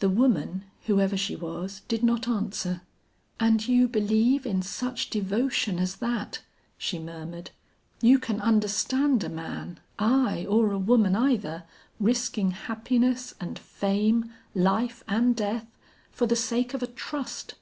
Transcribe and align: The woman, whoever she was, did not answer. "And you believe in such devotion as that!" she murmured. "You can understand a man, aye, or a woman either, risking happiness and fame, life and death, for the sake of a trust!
The 0.00 0.08
woman, 0.08 0.64
whoever 0.86 1.16
she 1.16 1.36
was, 1.36 1.82
did 1.86 2.02
not 2.02 2.26
answer. 2.26 2.80
"And 3.38 3.68
you 3.68 3.86
believe 3.86 4.44
in 4.44 4.62
such 4.62 5.10
devotion 5.10 5.78
as 5.78 5.98
that!" 5.98 6.40
she 6.76 6.98
murmured. 6.98 7.52
"You 8.00 8.18
can 8.18 8.40
understand 8.40 9.22
a 9.22 9.28
man, 9.28 9.78
aye, 9.96 10.44
or 10.48 10.72
a 10.72 10.78
woman 10.80 11.14
either, 11.14 11.62
risking 12.00 12.50
happiness 12.50 13.32
and 13.40 13.60
fame, 13.60 14.32
life 14.56 15.04
and 15.06 15.36
death, 15.36 15.66
for 16.10 16.26
the 16.26 16.34
sake 16.34 16.74
of 16.74 16.82
a 16.82 16.88
trust! 16.88 17.54